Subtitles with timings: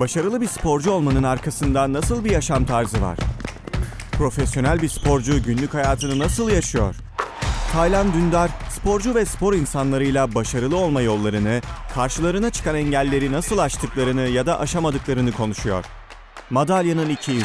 [0.00, 3.18] Başarılı bir sporcu olmanın arkasında nasıl bir yaşam tarzı var?
[4.12, 6.94] Profesyonel bir sporcu günlük hayatını nasıl yaşıyor?
[7.72, 11.60] Taylan Dündar, sporcu ve spor insanlarıyla başarılı olma yollarını,
[11.94, 15.84] karşılarına çıkan engelleri nasıl aştıklarını ya da aşamadıklarını konuşuyor.
[16.50, 17.44] Madalyanın 200.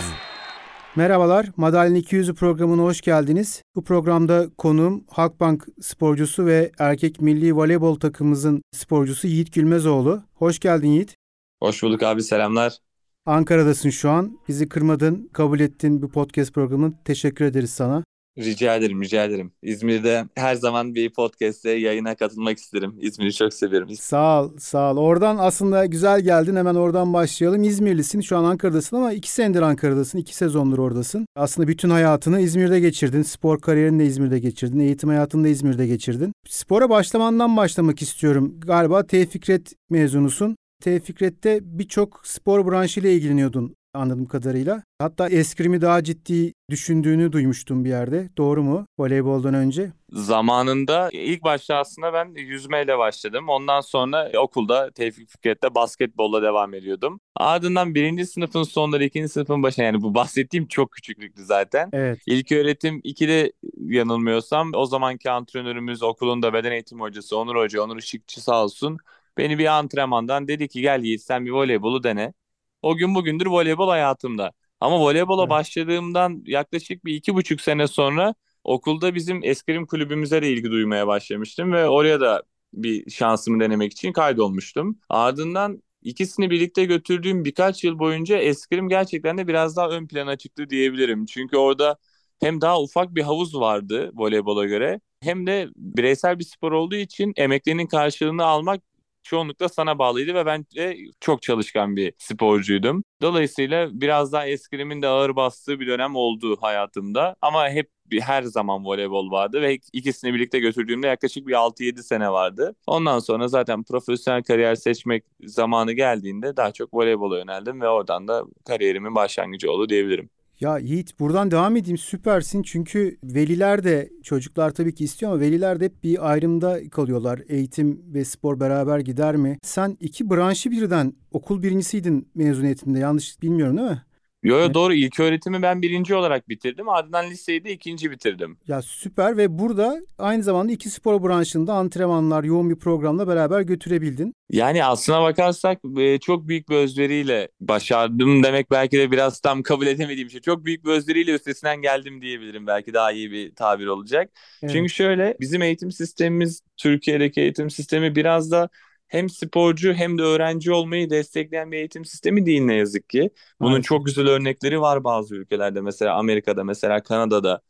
[0.96, 3.62] Merhabalar, Madalyanın 200'ü programına hoş geldiniz.
[3.76, 10.24] Bu programda konuğum Halkbank sporcusu ve erkek milli voleybol takımımızın sporcusu Yiğit Gülmezoğlu.
[10.34, 11.16] Hoş geldin Yiğit.
[11.64, 12.78] Hoş bulduk abi selamlar.
[13.26, 14.40] Ankara'dasın şu an.
[14.48, 16.94] Bizi kırmadın, kabul ettin bu podcast programını.
[17.06, 18.04] Teşekkür ederiz sana.
[18.38, 19.52] Rica ederim, rica ederim.
[19.62, 22.96] İzmir'de her zaman bir podcast'te yayına katılmak isterim.
[23.02, 23.90] İzmir'i çok seviyorum.
[23.90, 24.98] Sağ ol, sağ ol.
[24.98, 26.56] Oradan aslında güzel geldin.
[26.56, 27.64] Hemen oradan başlayalım.
[27.64, 28.22] İzmirlisin.
[28.22, 30.18] Şu an Ankara'dasın ama iki senedir Ankara'dasın.
[30.18, 31.26] iki sezondur oradasın.
[31.36, 33.22] Aslında bütün hayatını İzmir'de geçirdin.
[33.22, 34.80] Spor kariyerini de İzmir'de geçirdin.
[34.80, 36.34] Eğitim hayatını da İzmir'de geçirdin.
[36.48, 38.56] Spora başlamandan başlamak istiyorum.
[38.60, 39.26] Galiba T.
[39.26, 40.56] Fikret mezunusun.
[40.84, 41.00] T.
[41.00, 44.84] Fikret'te birçok spor branşıyla ilgileniyordun anladığım kadarıyla.
[45.00, 48.30] Hatta eskrimi daha ciddi düşündüğünü duymuştum bir yerde.
[48.38, 48.86] Doğru mu?
[49.00, 49.92] Voleyboldan önce.
[50.12, 53.50] Zamanında ilk başta aslında ben yüzmeyle başladım.
[53.50, 57.20] Ondan sonra okulda Tevfik Fikret'te basketbolla devam ediyordum.
[57.36, 61.90] Ardından birinci sınıfın sonları, ikinci sınıfın başına yani bu bahsettiğim çok küçüklüktü zaten.
[61.94, 62.20] Evet.
[62.26, 68.44] İlk öğretim 2'de yanılmıyorsam o zamanki antrenörümüz okulunda beden eğitim hocası Onur Hoca, Onur Işıkçı
[68.44, 68.98] sağ olsun.
[69.38, 72.34] Beni bir antrenmandan dedi ki gel Yiğit sen bir voleybolu dene.
[72.82, 74.52] O gün bugündür voleybol hayatımda.
[74.80, 75.50] Ama voleybola evet.
[75.50, 81.72] başladığımdan yaklaşık bir iki buçuk sene sonra okulda bizim eskrim kulübümüze de ilgi duymaya başlamıştım
[81.74, 85.00] ve oraya da bir şansımı denemek için kaydolmuştum.
[85.10, 90.70] Ardından ikisini birlikte götürdüğüm birkaç yıl boyunca eskrim gerçekten de biraz daha ön plana çıktı
[90.70, 91.26] diyebilirim.
[91.26, 91.98] Çünkü orada
[92.40, 97.34] hem daha ufak bir havuz vardı voleybola göre hem de bireysel bir spor olduğu için
[97.36, 98.82] emeklerinin karşılığını almak
[99.24, 103.04] çoğunlukla sana bağlıydı ve ben de çok çalışkan bir sporcuydum.
[103.22, 107.36] Dolayısıyla biraz daha eskrimin de ağır bastığı bir dönem oldu hayatımda.
[107.42, 107.90] Ama hep
[108.22, 112.76] her zaman voleybol vardı ve ikisini birlikte götürdüğümde yaklaşık bir 6-7 sene vardı.
[112.88, 118.44] Ondan sonra zaten profesyonel kariyer seçmek zamanı geldiğinde daha çok voleybola yöneldim ve oradan da
[118.68, 120.30] kariyerimin başlangıcı oldu diyebilirim.
[120.60, 125.80] Ya Yiğit buradan devam edeyim süpersin çünkü veliler de çocuklar tabii ki istiyor ama veliler
[125.80, 127.42] de hep bir ayrımda kalıyorlar.
[127.48, 129.58] Eğitim ve spor beraber gider mi?
[129.62, 134.02] Sen iki branşı birden okul birincisiydin mezuniyetinde yanlış bilmiyorum değil mi?
[134.44, 136.90] Yo yo doğru ilk öğretimi ben birinci olarak bitirdim.
[136.90, 138.58] Ardından liseyi de ikinci bitirdim.
[138.68, 144.34] Ya süper ve burada aynı zamanda iki spor branşında antrenmanlar yoğun bir programla beraber götürebildin.
[144.50, 149.88] Yani aslına bakarsak e, çok büyük bir özveriyle başardım demek belki de biraz tam kabul
[149.88, 150.42] edemediğim şey.
[150.42, 152.68] Çok büyük bir özveriyle üstesinden geldim diyebilirim.
[152.68, 154.30] Belki daha iyi bir tabir olacak.
[154.64, 154.74] Evet.
[154.74, 158.70] Çünkü şöyle bizim eğitim sistemimiz Türkiye'deki eğitim sistemi biraz da
[159.14, 163.30] hem sporcu hem de öğrenci olmayı destekleyen bir eğitim sistemi değil ne yazık ki.
[163.62, 163.84] Bunun evet.
[163.84, 165.82] çok güzel örnekleri var bazı ülkelerde.
[165.82, 167.62] Mesela Amerika'da, mesela Kanada'da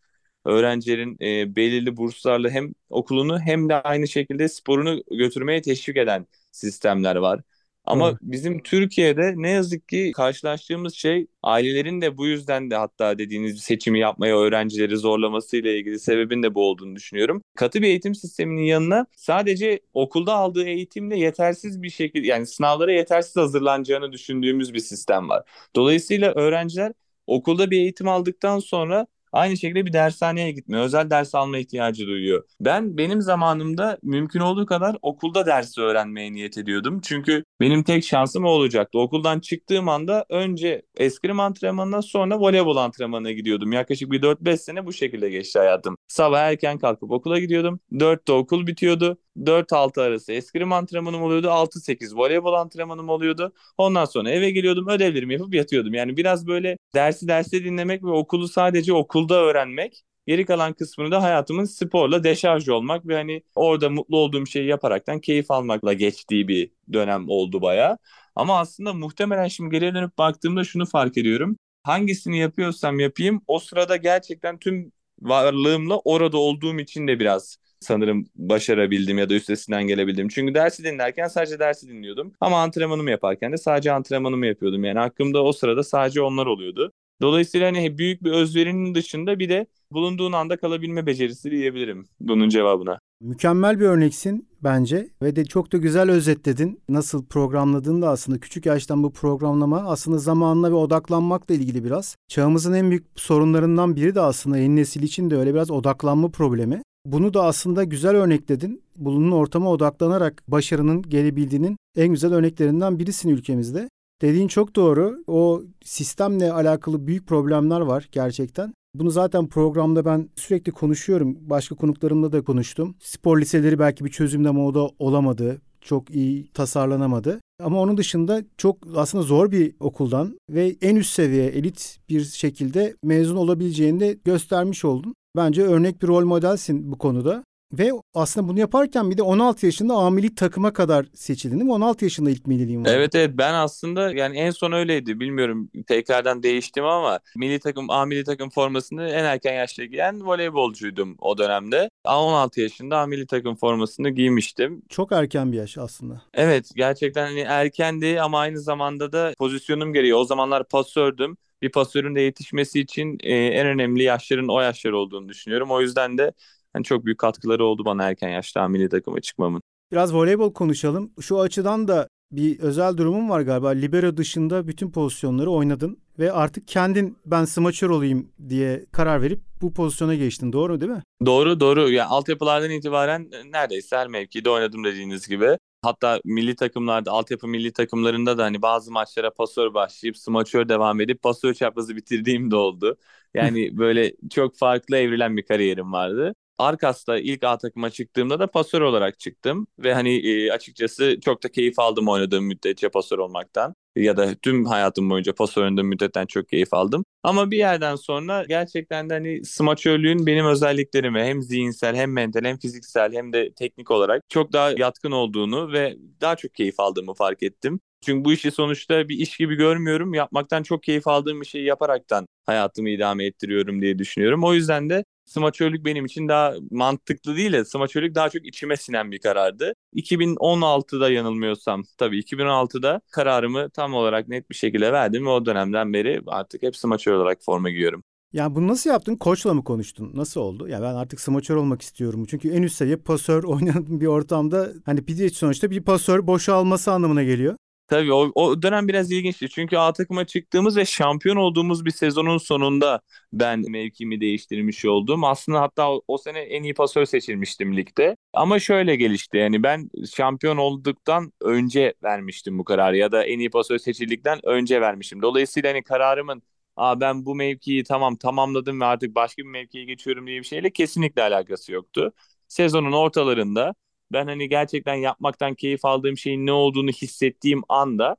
[0.46, 7.16] öğrencilerin e, belirli burslarla hem okulunu hem de aynı şekilde sporunu götürmeye teşvik eden sistemler
[7.16, 7.42] var.
[7.86, 8.18] Ama evet.
[8.22, 14.00] bizim Türkiye'de ne yazık ki karşılaştığımız şey ailelerin de bu yüzden de hatta dediğiniz seçimi
[14.00, 17.42] yapmaya öğrencileri zorlamasıyla ilgili sebebin de bu olduğunu düşünüyorum.
[17.56, 23.36] Katı bir eğitim sisteminin yanına sadece okulda aldığı eğitimle yetersiz bir şekilde yani sınavlara yetersiz
[23.36, 25.44] hazırlanacağını düşündüğümüz bir sistem var.
[25.76, 26.94] Dolayısıyla öğrenciler
[27.28, 30.84] okulda bir eğitim aldıktan sonra Aynı şekilde bir dershaneye gitmiyor.
[30.84, 32.44] Özel ders alma ihtiyacı duyuyor.
[32.60, 37.02] Ben benim zamanımda mümkün olduğu kadar okulda dersi öğrenmeye niyet ediyordum.
[37.04, 39.00] Çünkü benim tek şansım o olacaktı.
[39.00, 43.72] Okuldan çıktığım anda önce eskrim antrenmanına sonra voleybol antrenmanına gidiyordum.
[43.72, 45.98] Yaklaşık bir 4-5 sene bu şekilde geçti hayatım.
[46.08, 47.80] Sabah erken kalkıp okula gidiyordum.
[47.92, 49.18] 4'te okul bitiyordu.
[49.46, 51.50] 4-6 arası eskrim antrenmanım oluyordu.
[51.50, 53.54] 6-8 voleybol antrenmanım oluyordu.
[53.78, 55.94] Ondan sonra eve geliyordum ödevlerimi yapıp yatıyordum.
[55.94, 60.04] Yani biraz böyle dersi derste dinlemek ve okulu sadece okulda öğrenmek.
[60.28, 65.20] Geri kalan kısmını da hayatımın sporla deşarj olmak ve hani orada mutlu olduğum şeyi yaparaktan
[65.20, 67.98] keyif almakla geçtiği bir dönem oldu baya.
[68.36, 71.58] Ama aslında muhtemelen şimdi geriye dönüp baktığımda şunu fark ediyorum.
[71.84, 74.92] Hangisini yapıyorsam yapayım o sırada gerçekten tüm
[75.22, 80.28] varlığımla orada olduğum için de biraz sanırım başarabildim ya da üstesinden gelebildim.
[80.28, 82.34] Çünkü dersi dinlerken sadece dersi dinliyordum.
[82.42, 84.84] Ama antrenmanımı yaparken de sadece antrenmanımı yapıyordum.
[84.84, 86.92] Yani hakkımda o sırada sadece onlar oluyordu.
[87.22, 93.00] Dolayısıyla hani büyük bir özverinin dışında bir de bulunduğun anda kalabilme becerisi diyebilirim bunun cevabına.
[93.22, 96.82] Mükemmel bir örneksin bence ve de çok da güzel özetledin.
[96.90, 102.16] Nasıl programladığını da aslında küçük yaştan bu programlama aslında zamanla ve odaklanmakla ilgili biraz.
[102.28, 106.82] Çağımızın en büyük sorunlarından biri de aslında yeni nesil için de öyle biraz odaklanma problemi.
[107.06, 108.84] Bunu da aslında güzel örnekledin.
[108.96, 113.90] Bulunan ortama odaklanarak başarının gelebildiğinin en güzel örneklerinden birisin ülkemizde.
[114.22, 115.24] Dediğin çok doğru.
[115.28, 118.74] O sistemle alakalı büyük problemler var gerçekten.
[118.96, 121.38] Bunu zaten programda ben sürekli konuşuyorum.
[121.42, 122.96] Başka konuklarımla da konuştum.
[123.00, 125.62] Spor liseleri belki bir çözümde moda olamadı.
[125.82, 127.40] Çok iyi tasarlanamadı.
[127.64, 132.96] Ama onun dışında çok aslında zor bir okuldan ve en üst seviye elit bir şekilde
[133.04, 135.16] mezun olabileceğini de göstermiş oldun.
[135.36, 137.44] Bence örnek bir rol modelsin bu konuda.
[137.74, 141.74] Ve aslında bunu yaparken bir de 16 yaşında amili takıma kadar seçildin değil mi?
[141.74, 142.90] 16 yaşında ilk milliliğin var.
[142.94, 145.20] Evet evet ben aslında yani en son öyleydi.
[145.20, 151.16] Bilmiyorum tekrardan değiştim ama milli takım, A milli takım formasını en erken yaşta giyen voleybolcuydum
[151.20, 151.90] o dönemde.
[152.06, 154.82] 16 yaşında A milli takım formasını giymiştim.
[154.90, 156.22] Çok erken bir yaş aslında.
[156.34, 162.16] Evet gerçekten hani erkendi ama aynı zamanda da pozisyonum gereği o zamanlar pasördüm bir pasörün
[162.16, 165.72] de yetişmesi için e, en önemli yaşların o yaşlar olduğunu düşünüyorum.
[165.72, 166.34] O yüzden de
[166.74, 169.62] hani çok büyük katkıları oldu bana erken yaşta milli takıma çıkmamın.
[169.92, 171.12] Biraz voleybol konuşalım.
[171.22, 173.70] Şu açıdan da bir özel durumun var galiba.
[173.70, 179.74] Libero dışında bütün pozisyonları oynadın ve artık kendin ben smaçör olayım diye karar verip bu
[179.74, 180.54] pozisyona geçtin.
[180.54, 181.04] Doğru değil mi?
[181.26, 181.90] Doğru doğru.
[181.90, 185.58] Yani altyapılardan itibaren neredeyse her mevkide oynadım dediğiniz gibi.
[185.84, 191.22] Hatta milli takımlarda, altyapı milli takımlarında da hani bazı maçlara pasör başlayıp smaçör devam edip
[191.24, 192.98] pasör çaprazı bitirdiğim de oldu.
[193.34, 196.36] Yani böyle çok farklı evrilen bir kariyerim vardı.
[196.58, 201.52] Arkas'ta ilk A takıma çıktığımda da pasör olarak çıktım ve hani e, açıkçası çok da
[201.52, 206.50] keyif aldım oynadığım müddetçe pasör olmaktan ya da tüm hayatım boyunca pasör oynadığım müddetten çok
[206.50, 207.06] keyif aldım.
[207.24, 212.58] Ama bir yerden sonra gerçekten de hani smaçörlüğün benim özelliklerime hem zihinsel hem mental hem
[212.58, 217.44] fiziksel hem de teknik olarak çok daha yatkın olduğunu ve daha çok keyif aldığımı fark
[217.44, 217.80] ettim.
[218.06, 220.14] Çünkü bu işi sonuçta bir iş gibi görmüyorum.
[220.14, 224.44] Yapmaktan çok keyif aldığım bir şeyi yaparaktan hayatımı idame ettiriyorum diye düşünüyorum.
[224.44, 229.12] O yüzden de smaçörlük benim için daha mantıklı değil de smaçörlük daha çok içime sinen
[229.12, 229.74] bir karardı.
[229.94, 236.22] 2016'da yanılmıyorsam tabii 2016'da kararımı tam olarak net bir şekilde verdim ve o dönemden beri
[236.28, 238.04] artık hep smaçör olarak forma giyiyorum.
[238.34, 239.16] Yani bunu nasıl yaptın?
[239.16, 240.12] Koçla mı konuştun?
[240.14, 240.68] Nasıl oldu?
[240.68, 242.26] Ya ben artık smaçör olmak istiyorum.
[242.30, 247.24] Çünkü en üst seviye pasör oynayan bir ortamda hani bir sonuçta bir pasör boşalması anlamına
[247.24, 247.56] geliyor.
[247.94, 249.50] Tabii o, o dönem biraz ilginçti.
[249.50, 253.02] Çünkü A takıma çıktığımız ve şampiyon olduğumuz bir sezonun sonunda
[253.34, 255.24] ben mevkimi değiştirmiş oldum.
[255.24, 258.18] Aslında hatta o, o sene en iyi pasör seçilmiştim ligde.
[258.34, 259.38] Ama şöyle gelişti.
[259.38, 264.82] Yani ben şampiyon olduktan önce vermiştim bu kararı ya da en iyi pasör seçildikten önce
[264.82, 265.22] vermişim.
[265.22, 266.44] Dolayısıyla hani kararımın
[266.76, 270.70] Aa ben bu mevkiyi tamam tamamladım ve artık başka bir mevkiye geçiyorum diye bir şeyle
[270.72, 272.14] kesinlikle alakası yoktu.
[272.48, 273.76] Sezonun ortalarında
[274.14, 278.18] ben hani gerçekten yapmaktan keyif aldığım şeyin ne olduğunu hissettiğim anda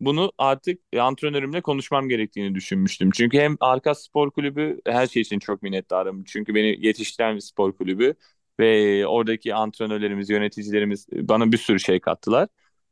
[0.00, 3.10] bunu artık antrenörümle konuşmam gerektiğini düşünmüştüm.
[3.10, 6.24] Çünkü hem Arka Spor Kulübü her şey için çok minnettarım.
[6.24, 8.14] Çünkü beni yetiştiren bir spor kulübü
[8.60, 12.48] ve oradaki antrenörlerimiz, yöneticilerimiz bana bir sürü şey kattılar.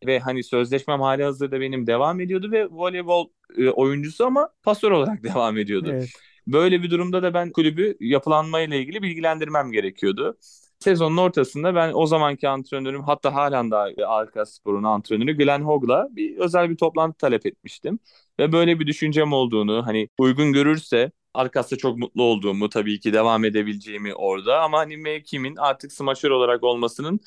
[0.07, 3.29] Ve hani sözleşmem hali hazırda benim devam ediyordu ve voleybol
[3.59, 5.91] e, oyuncusu ama pasör olarak devam ediyordu.
[5.93, 6.11] Evet.
[6.47, 10.39] Böyle bir durumda da ben kulübü yapılanmayla ilgili bilgilendirmem gerekiyordu.
[10.85, 16.37] Sezonun ortasında ben o zamanki antrenörüm hatta halen daha Arka Spor'un antrenörü Glenn Hogg'la bir
[16.39, 17.99] özel bir toplantı talep etmiştim.
[18.39, 23.45] Ve böyle bir düşüncem olduğunu hani uygun görürse Arkas'ta çok mutlu olduğumu tabii ki devam
[23.45, 27.21] edebileceğimi orada ama hani mevkimin artık smaçör olarak olmasının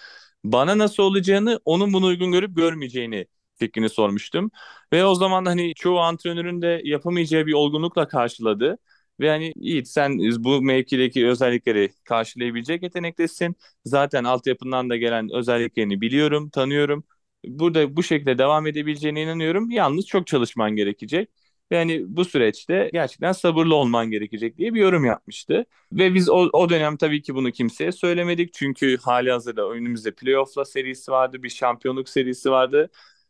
[0.43, 4.51] bana nasıl olacağını onun bunu uygun görüp görmeyeceğini fikrini sormuştum.
[4.93, 8.77] Ve o zaman hani çoğu antrenörün de yapamayacağı bir olgunlukla karşıladı.
[9.19, 13.55] Ve hani Yiğit sen bu mevkideki özellikleri karşılayabilecek yetenektesin.
[13.85, 17.03] Zaten altyapından da gelen özelliklerini biliyorum, tanıyorum.
[17.45, 19.71] Burada bu şekilde devam edebileceğine inanıyorum.
[19.71, 21.29] Yalnız çok çalışman gerekecek.
[21.71, 25.65] Ve hani bu süreçte gerçekten sabırlı olman gerekecek diye bir yorum yapmıştı.
[25.91, 28.53] Ve biz o, o dönem tabii ki bunu kimseye söylemedik.
[28.53, 32.89] Çünkü hali hazırda önümüzde playoff'la serisi vardı, bir şampiyonluk serisi vardı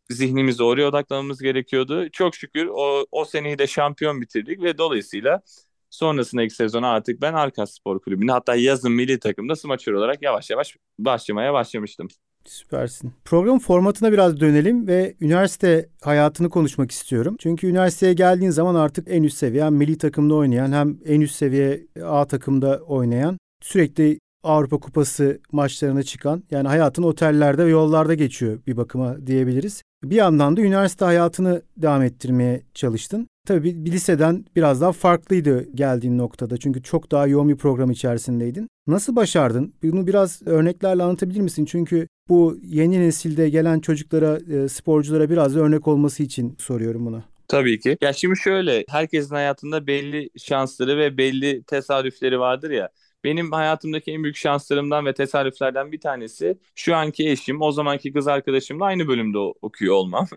[0.10, 2.10] zihnimizi oraya odaklamamız gerekiyordu.
[2.12, 5.42] Çok şükür o, o seneyi de şampiyon bitirdik ve dolayısıyla
[5.90, 10.76] Sonrasındaki sezona artık ben Arkas Spor Kulübü'nde hatta yazın milli takımda smaçör olarak yavaş yavaş
[11.00, 12.08] başlamaya başlamıştım.
[12.46, 13.14] Süpersin.
[13.26, 17.36] Program formatına biraz dönelim ve üniversite hayatını konuşmak istiyorum.
[17.40, 21.36] Çünkü üniversiteye geldiğin zaman artık en üst seviye hem milli takımda oynayan hem en üst
[21.36, 28.60] seviye A takımda oynayan sürekli Avrupa Kupası maçlarına çıkan yani hayatın otellerde ve yollarda geçiyor
[28.68, 29.82] bir bakıma diyebiliriz.
[30.04, 33.28] Bir yandan da üniversite hayatını devam ettirmeye çalıştın.
[33.48, 36.58] Tabii bir liseden biraz daha farklıydı geldiğin noktada.
[36.58, 38.68] Çünkü çok daha yoğun bir program içerisindeydin.
[38.88, 39.74] Nasıl başardın?
[39.84, 41.66] Bunu biraz örneklerle anlatabilir misin?
[41.66, 47.24] Çünkü bu yeni nesilde gelen çocuklara, e, sporculara biraz da örnek olması için soruyorum bunu.
[47.48, 47.98] Tabii ki.
[48.02, 52.90] Ya şimdi şöyle, herkesin hayatında belli şansları ve belli tesadüfleri vardır ya.
[53.24, 58.28] Benim hayatımdaki en büyük şanslarımdan ve tesadüflerden bir tanesi şu anki eşim, o zamanki kız
[58.28, 60.28] arkadaşımla aynı bölümde okuyor olmam.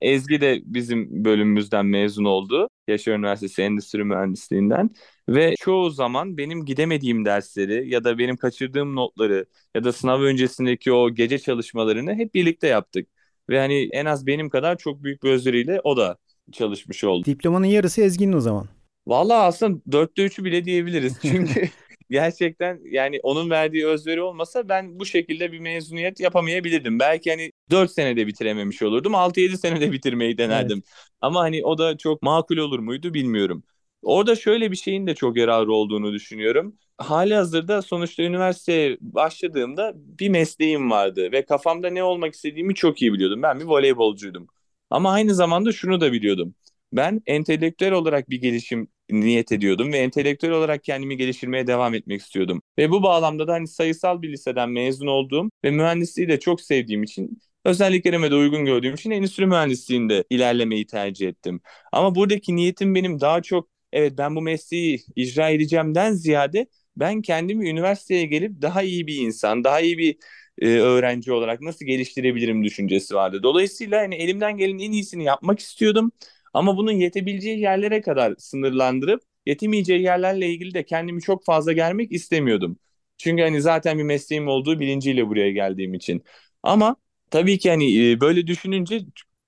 [0.00, 2.68] Ezgi de bizim bölümümüzden mezun oldu.
[2.88, 4.90] Yaşar Üniversitesi Endüstri Mühendisliğinden.
[5.28, 10.92] Ve çoğu zaman benim gidemediğim dersleri ya da benim kaçırdığım notları ya da sınav öncesindeki
[10.92, 13.08] o gece çalışmalarını hep birlikte yaptık.
[13.50, 16.16] Ve hani en az benim kadar çok büyük bir özveriyle o da
[16.52, 17.24] çalışmış oldu.
[17.24, 18.68] Diplomanın yarısı Ezgi'nin o zaman.
[19.06, 21.18] Vallahi aslında dörtte üçü bile diyebiliriz.
[21.22, 21.68] Çünkü
[22.10, 26.98] gerçekten yani onun verdiği özveri olmasa ben bu şekilde bir mezuniyet yapamayabilirdim.
[26.98, 29.14] Belki hani 4 senede bitirememiş olurdum.
[29.14, 30.82] 6-7 senede bitirmeyi denerdim.
[30.86, 30.94] Evet.
[31.20, 33.64] Ama hani o da çok makul olur muydu bilmiyorum.
[34.02, 36.76] Orada şöyle bir şeyin de çok yararı olduğunu düşünüyorum.
[36.98, 43.12] Hali hazırda sonuçta üniversiteye başladığımda bir mesleğim vardı ve kafamda ne olmak istediğimi çok iyi
[43.12, 43.42] biliyordum.
[43.42, 44.46] Ben bir voleybolcuydum.
[44.90, 46.54] Ama aynı zamanda şunu da biliyordum.
[46.92, 52.62] Ben entelektüel olarak bir gelişim niyet ediyordum ve entelektüel olarak kendimi geliştirmeye devam etmek istiyordum.
[52.78, 57.02] Ve bu bağlamda da hani sayısal bir liseden mezun olduğum ve mühendisliği de çok sevdiğim
[57.02, 61.60] için özelliklerime de uygun gördüğüm için endüstri mühendisliğinde ilerlemeyi tercih ettim.
[61.92, 67.68] Ama buradaki niyetim benim daha çok evet ben bu mesleği icra edeceğimden ziyade ben kendimi
[67.70, 70.16] üniversiteye gelip daha iyi bir insan, daha iyi bir
[70.58, 73.42] e, öğrenci olarak nasıl geliştirebilirim düşüncesi vardı.
[73.42, 76.12] Dolayısıyla hani elimden gelen en iyisini yapmak istiyordum.
[76.54, 82.78] Ama bunun yetebileceği yerlere kadar sınırlandırıp yetemeyeceği yerlerle ilgili de kendimi çok fazla gelmek istemiyordum.
[83.18, 86.24] Çünkü hani zaten bir mesleğim olduğu bilinciyle buraya geldiğim için.
[86.62, 86.96] Ama
[87.30, 89.00] tabii ki hani e, böyle düşününce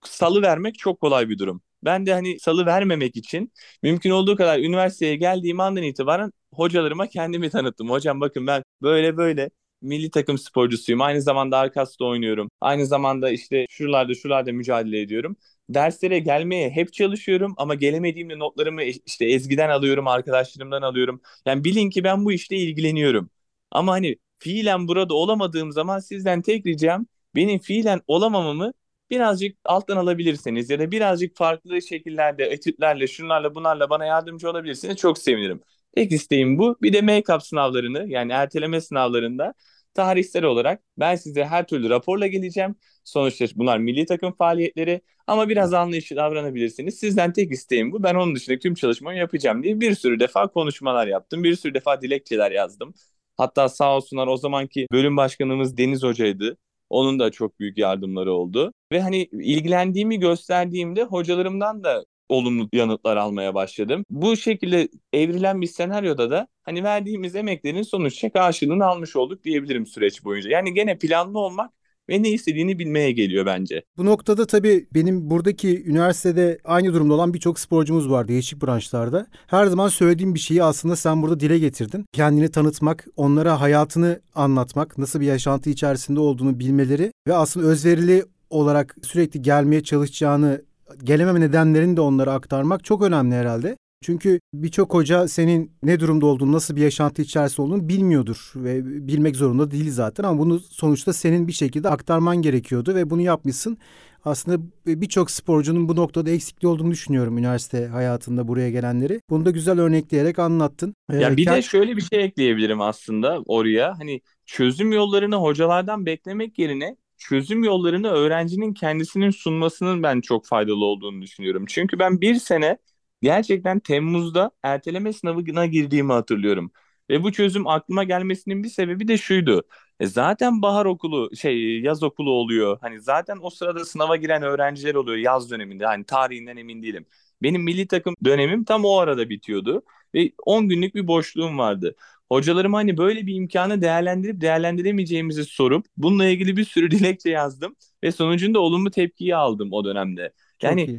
[0.05, 1.63] salı vermek çok kolay bir durum.
[1.85, 7.51] Ben de hani salı vermemek için mümkün olduğu kadar üniversiteye geldiğim andan itibaren hocalarıma kendimi
[7.51, 7.91] tanıttım.
[7.91, 9.51] Hocam bakın ben böyle böyle
[9.83, 11.01] milli takım sporcusuyum.
[11.01, 12.51] Aynı zamanda Arkas'ta oynuyorum.
[12.61, 15.37] Aynı zamanda işte şuralarda şuralarda mücadele ediyorum
[15.75, 21.21] derslere gelmeye hep çalışıyorum ama gelemediğimde notlarımı işte Ezgi'den alıyorum, arkadaşlarımdan alıyorum.
[21.47, 23.31] Yani bilin ki ben bu işle ilgileniyorum.
[23.71, 28.73] Ama hani fiilen burada olamadığım zaman sizden tek ricam benim fiilen olamamamı
[29.11, 35.19] birazcık alttan alabilirseniz ya da birazcık farklı şekillerde, etütlerle, şunlarla bunlarla bana yardımcı olabilirsiniz çok
[35.19, 35.61] sevinirim.
[35.97, 36.77] Tek isteğim bu.
[36.83, 39.55] Bir de make-up sınavlarını yani erteleme sınavlarında
[39.95, 42.75] tarihsel olarak ben size her türlü raporla geleceğim.
[43.05, 46.99] Sonuçta bunlar milli takım faaliyetleri ama biraz anlayışlı davranabilirsiniz.
[46.99, 48.03] Sizden tek isteğim bu.
[48.03, 51.45] Ben onun dışında tüm çalışmayı yapacağım diye bir sürü defa konuşmalar yaptım.
[51.45, 52.95] Bir sürü defa dilekçeler yazdım.
[53.37, 56.57] Hatta sağ olsunlar o zamanki bölüm başkanımız Deniz Hoca'ydı.
[56.91, 58.73] Onun da çok büyük yardımları oldu.
[58.93, 64.05] Ve hani ilgilendiğimi gösterdiğimde hocalarımdan da olumlu yanıtlar almaya başladım.
[64.11, 70.25] Bu şekilde evrilen bir senaryoda da hani verdiğimiz emeklerin sonuçta karşılığını almış olduk diyebilirim süreç
[70.25, 70.51] boyunca.
[70.51, 71.71] Yani gene planlı olmak
[72.09, 73.83] ve ne istediğini bilmeye geliyor bence.
[73.97, 79.27] Bu noktada tabii benim buradaki üniversitede aynı durumda olan birçok sporcumuz var değişik branşlarda.
[79.47, 82.05] Her zaman söylediğim bir şeyi aslında sen burada dile getirdin.
[82.13, 88.97] Kendini tanıtmak, onlara hayatını anlatmak, nasıl bir yaşantı içerisinde olduğunu bilmeleri ve aslında özverili olarak
[89.03, 90.63] sürekli gelmeye çalışacağını
[91.05, 93.77] gelememe nedenlerini de onlara aktarmak çok önemli herhalde.
[94.03, 99.37] Çünkü birçok hoca senin ne durumda olduğunu, nasıl bir yaşantı içerisinde olduğunu bilmiyordur ve bilmek
[99.37, 103.79] zorunda değil zaten ama bunu sonuçta senin bir şekilde aktarman gerekiyordu ve bunu yapmışsın.
[104.25, 109.21] Aslında birçok sporcunun bu noktada eksikliği olduğunu düşünüyorum üniversite hayatında buraya gelenleri.
[109.31, 110.95] Bunu da güzel örnekleyerek anlattın.
[111.13, 113.99] Ya ee, bir de şöyle bir şey ekleyebilirim aslında oraya.
[113.99, 116.97] Hani çözüm yollarını hocalardan beklemek yerine
[117.29, 121.65] çözüm yollarını öğrencinin kendisinin sunmasının ben çok faydalı olduğunu düşünüyorum.
[121.69, 122.79] Çünkü ben bir sene
[123.23, 126.73] gerçekten Temmuz'da erteleme sınavına girdiğimi hatırlıyorum.
[127.11, 129.63] Ve bu çözüm aklıma gelmesinin bir sebebi de şuydu.
[130.01, 132.79] E zaten bahar okulu şey yaz okulu oluyor.
[132.81, 135.87] Hani zaten o sırada sınava giren öğrenciler oluyor yaz döneminde.
[135.87, 137.07] Hani tarihinden emin değilim.
[137.43, 139.83] Benim milli takım dönemim tam o arada bitiyordu
[140.15, 141.97] ve 10 günlük bir boşluğum vardı.
[142.29, 148.13] Hocalarıma hani böyle bir imkanı değerlendirip değerlendiremeyeceğimizi sorup bununla ilgili bir sürü dilekçe yazdım ve
[148.13, 150.33] sonucunda olumlu tepkiyi aldım o dönemde.
[150.63, 150.91] Yani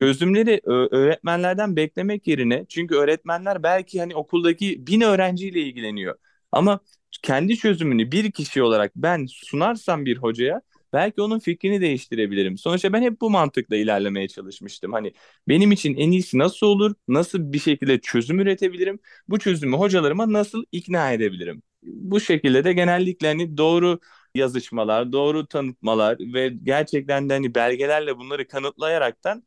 [0.00, 6.14] çözümleri öğretmenlerden beklemek yerine çünkü öğretmenler belki hani okuldaki bin öğrenciyle ilgileniyor.
[6.52, 6.80] Ama
[7.22, 10.62] kendi çözümünü bir kişi olarak ben sunarsam bir hocaya
[10.92, 12.58] belki onun fikrini değiştirebilirim.
[12.58, 14.92] Sonuçta ben hep bu mantıkla ilerlemeye çalışmıştım.
[14.92, 15.12] Hani
[15.48, 16.94] benim için en iyisi nasıl olur?
[17.08, 18.98] Nasıl bir şekilde çözüm üretebilirim?
[19.28, 21.62] Bu çözümü hocalarıma nasıl ikna edebilirim?
[21.82, 24.00] Bu şekilde de genellikle hani doğru
[24.34, 29.42] yazışmalar, doğru tanıtmalar ve gerçekten de hani belgelerle bunları kanıtlayaraktan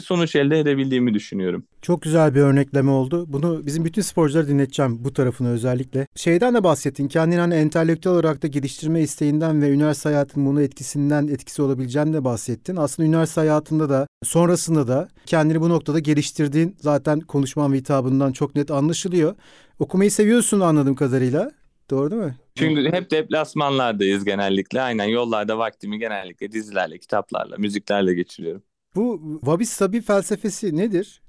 [0.00, 1.64] sonuç elde edebildiğimi düşünüyorum.
[1.82, 3.24] Çok güzel bir örnekleme oldu.
[3.28, 6.06] Bunu bizim bütün sporculara dinleteceğim bu tarafını özellikle.
[6.16, 7.08] Şeyden de bahsettin.
[7.08, 12.24] Kendini hani entelektüel olarak da geliştirme isteğinden ve üniversite hayatının bunu etkisinden etkisi olabileceğini de
[12.24, 12.76] bahsettin.
[12.76, 18.54] Aslında üniversite hayatında da sonrasında da kendini bu noktada geliştirdiğin zaten konuşman ve hitabından çok
[18.56, 19.34] net anlaşılıyor.
[19.78, 21.50] Okumayı seviyorsun anladığım kadarıyla.
[21.90, 22.36] Doğru değil mi?
[22.54, 24.80] Çünkü hep deplasmanlardayız genellikle.
[24.80, 28.62] Aynen yollarda vaktimi genellikle dizilerle, kitaplarla, müziklerle geçiriyorum.
[28.94, 31.22] Bu Wabi Sabi felsefesi nedir?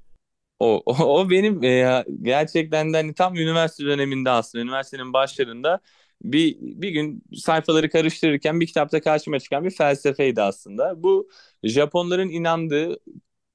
[0.58, 5.80] O, o, o benim e, gerçekten de hani tam üniversite döneminde aslında üniversitenin başlarında
[6.22, 11.02] bir bir gün sayfaları karıştırırken bir kitapta karşıma çıkan bir felsefeydi aslında.
[11.02, 11.28] Bu
[11.64, 12.96] Japonların inandığı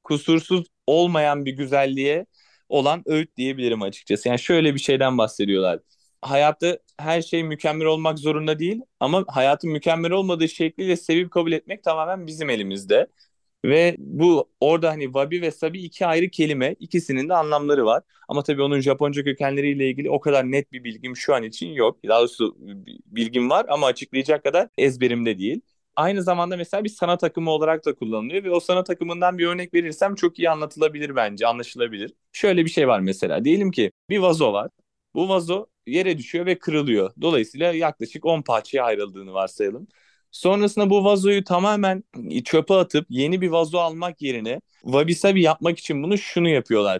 [0.03, 2.25] kusursuz olmayan bir güzelliğe
[2.69, 4.27] olan öğüt diyebilirim açıkçası.
[4.29, 5.79] Yani şöyle bir şeyden bahsediyorlar.
[6.21, 11.83] Hayatta her şey mükemmel olmak zorunda değil ama hayatın mükemmel olmadığı şekliyle sevip kabul etmek
[11.83, 13.07] tamamen bizim elimizde.
[13.65, 16.75] Ve bu orada hani wabi ve sabi iki ayrı kelime.
[16.79, 18.03] ikisinin de anlamları var.
[18.27, 21.99] Ama tabii onun Japonca kökenleriyle ilgili o kadar net bir bilgim şu an için yok.
[22.07, 22.55] Daha doğrusu
[23.05, 25.61] bilgim var ama açıklayacak kadar ezberimde değil.
[25.95, 29.73] Aynı zamanda mesela bir sanat akımı olarak da kullanılıyor ve o sanat akımından bir örnek
[29.73, 32.13] verirsem çok iyi anlatılabilir bence, anlaşılabilir.
[32.31, 33.45] Şöyle bir şey var mesela.
[33.45, 34.71] Diyelim ki bir vazo var.
[35.15, 37.11] Bu vazo yere düşüyor ve kırılıyor.
[37.21, 39.87] Dolayısıyla yaklaşık 10 parçaya ayrıldığını varsayalım.
[40.37, 42.03] Sonrasında bu vazoyu tamamen
[42.45, 46.99] çöpe atıp yeni bir vazo almak yerine wabi sabi yapmak için bunu şunu yapıyorlar.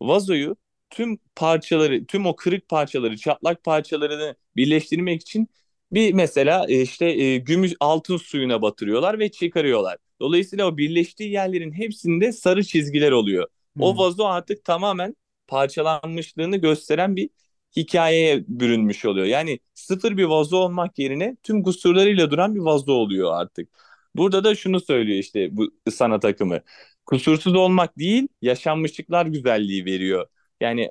[0.00, 0.56] Vazoyu
[0.90, 5.48] tüm parçaları, tüm o kırık parçaları, çatlak parçalarını birleştirmek için
[5.92, 9.96] bir mesela e, işte e, gümüş altın suyuna batırıyorlar ve çıkarıyorlar.
[10.20, 13.48] Dolayısıyla o birleştiği yerlerin hepsinde sarı çizgiler oluyor.
[13.76, 13.82] Hmm.
[13.82, 17.30] O vazo artık tamamen parçalanmışlığını gösteren bir
[17.76, 19.26] hikayeye bürünmüş oluyor.
[19.26, 23.68] Yani sıfır bir vazo olmak yerine tüm kusurlarıyla duran bir vazo oluyor artık.
[24.16, 26.60] Burada da şunu söylüyor işte bu sanat akımı.
[27.06, 30.26] Kusursuz olmak değil, yaşanmışlıklar güzelliği veriyor.
[30.60, 30.90] Yani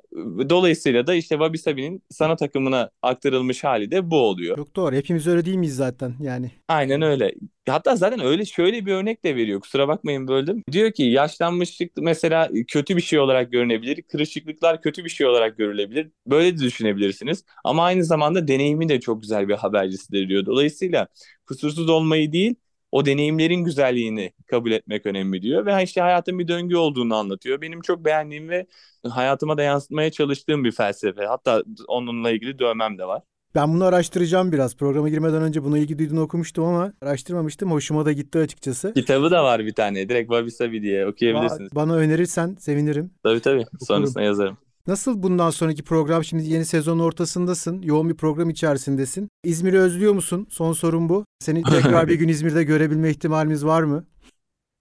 [0.50, 4.56] dolayısıyla da işte Wabi Sabi'nin sanat akımına aktarılmış hali de bu oluyor.
[4.56, 4.96] Çok doğru.
[4.96, 6.50] Hepimiz öyle değil miyiz zaten yani?
[6.68, 7.34] Aynen öyle.
[7.68, 9.60] Hatta zaten öyle şöyle bir örnek de veriyor.
[9.60, 10.62] Kusura bakmayın böldüm.
[10.72, 14.02] Diyor ki yaşlanmışlık mesela kötü bir şey olarak görünebilir.
[14.02, 16.10] Kırışıklıklar kötü bir şey olarak görülebilir.
[16.26, 17.44] Böyle de düşünebilirsiniz.
[17.64, 20.46] Ama aynı zamanda deneyimi de çok güzel bir habercisidir diyor.
[20.46, 21.08] Dolayısıyla
[21.46, 22.54] kusursuz olmayı değil
[22.94, 27.60] o deneyimlerin güzelliğini kabul etmek önemli diyor ve işte hayatın bir döngü olduğunu anlatıyor.
[27.60, 28.66] Benim çok beğendiğim ve
[29.08, 31.24] hayatıma da yansıtmaya çalıştığım bir felsefe.
[31.26, 33.22] Hatta onunla ilgili dövmem de var.
[33.54, 34.76] Ben bunu araştıracağım biraz.
[34.76, 37.70] Programa girmeden önce buna ilgi duyduğunu okumuştum ama araştırmamıştım.
[37.70, 38.94] Hoşuma da gitti açıkçası.
[38.94, 40.08] Kitabı da var bir tane.
[40.08, 41.74] Direkt Wabi Sabi diye okuyabilirsiniz.
[41.74, 43.10] Bana önerirsen sevinirim.
[43.22, 43.64] Tabii tabii.
[43.80, 44.58] Sonrasında yazarım.
[44.86, 46.24] Nasıl bundan sonraki program?
[46.24, 47.82] Şimdi yeni sezon ortasındasın.
[47.82, 49.28] Yoğun bir program içerisindesin.
[49.44, 50.46] İzmir'i özlüyor musun?
[50.50, 51.24] Son sorum bu.
[51.38, 54.06] Seni tekrar bir gün İzmir'de görebilme ihtimalimiz var mı?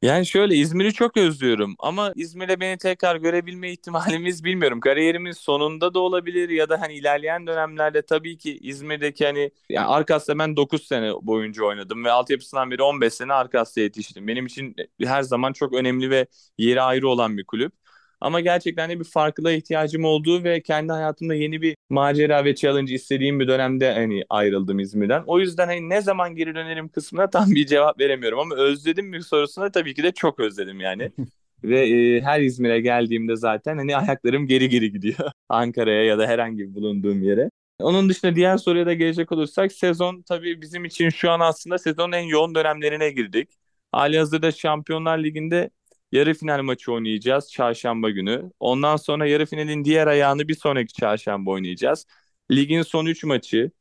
[0.02, 4.80] Yani şöyle İzmir'i çok özlüyorum ama İzmir'de beni tekrar görebilme ihtimalimiz bilmiyorum.
[4.80, 10.40] Kariyerimin sonunda da olabilir ya da hani ilerleyen dönemlerde tabii ki İzmir'deki hani yani Arkas'ta
[10.40, 14.28] ben 9 sene boyunca oynadım ve altyapısından beri 15 sene Arkas'ta yetiştim.
[14.28, 17.83] Benim için her zaman çok önemli ve yeri ayrı olan bir kulüp.
[18.24, 22.94] Ama gerçekten de bir farklılığa ihtiyacım olduğu ve kendi hayatımda yeni bir macera ve challenge
[22.94, 25.24] istediğim bir dönemde hani ayrıldım İzmir'den.
[25.28, 29.24] O yüzden hani ne zaman geri dönerim kısmına tam bir cevap veremiyorum ama özledim mi
[29.24, 31.12] sorusuna tabii ki de çok özledim yani.
[31.64, 36.60] ve e, her İzmir'e geldiğimde zaten hani ayaklarım geri geri gidiyor Ankara'ya ya da herhangi
[36.60, 37.50] bir bulunduğum yere.
[37.80, 42.12] Onun dışında diğer soruya da gelecek olursak sezon tabii bizim için şu an aslında sezonun
[42.12, 43.50] en yoğun dönemlerine girdik.
[43.92, 45.70] Hali hazırda Şampiyonlar Ligi'nde
[46.14, 48.52] yarı final maçı oynayacağız çarşamba günü.
[48.60, 52.06] Ondan sonra yarı finalin diğer ayağını bir sonraki çarşamba oynayacağız.
[52.52, 53.72] Ligin son 3 maçı.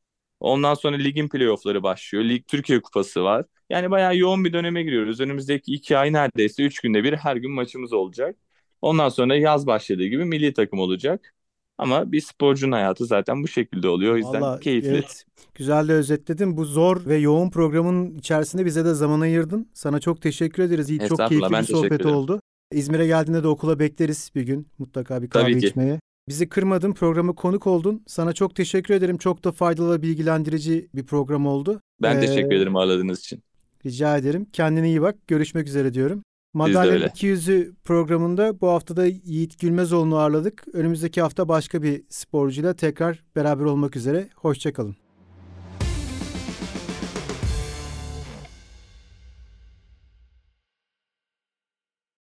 [0.41, 2.25] Ondan sonra ligin playoffları başlıyor.
[2.25, 3.47] Lig Türkiye Kupası var.
[3.71, 5.21] Yani bayağı yoğun bir döneme giriyoruz.
[5.21, 8.37] Önümüzdeki 2 ay neredeyse 3 günde bir her gün maçımız olacak.
[8.83, 11.35] Ondan sonra yaz başladığı gibi milli takım olacak.
[11.83, 14.15] Ama bir sporcunun hayatı zaten bu şekilde oluyor.
[14.15, 14.89] O yüzden Vallahi, keyifli.
[14.89, 16.57] Evet, güzel de özetledin.
[16.57, 19.69] Bu zor ve yoğun programın içerisinde bize de zaman ayırdın.
[19.75, 20.91] Sana çok teşekkür ederiz.
[20.91, 22.41] İyi, çok keyifli bir sohbet oldu.
[22.73, 24.67] İzmir'e geldiğinde de okula bekleriz bir gün.
[24.79, 26.01] Mutlaka bir kahve Tabii içmeye.
[26.29, 28.03] Bizi kırmadın, programa konuk oldun.
[28.07, 29.19] Sana çok teşekkür ederim.
[29.19, 31.81] Çok da faydalı, bilgilendirici bir program oldu.
[32.03, 33.43] Ben ee, teşekkür ederim ağırladığınız için.
[33.87, 34.47] Rica ederim.
[34.53, 35.17] Kendine iyi bak.
[35.29, 36.23] Görüşmek üzere diyorum.
[36.55, 40.65] Madalya 200'ü programında bu haftada Yiğit Gülmezoğlu'nu ağırladık.
[40.73, 44.29] Önümüzdeki hafta başka bir sporcuyla tekrar beraber olmak üzere.
[44.37, 45.02] Hoşçakalın.